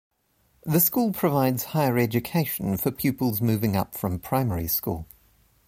The 0.63 0.79
school 0.79 1.13
provides 1.13 1.63
higher 1.75 1.95
education 1.99 2.75
for 2.77 2.89
puplis 2.89 3.39
moving 3.39 3.75
up 3.75 3.93
from 3.93 4.17
primary 4.17 4.65
school. 4.65 5.05